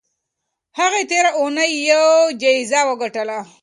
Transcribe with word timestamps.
هغې 0.79 1.01
تېره 1.09 1.31
اونۍ 1.39 1.71
یوه 1.89 2.15
جایزه 2.41 2.81
وګټله. 2.89 3.39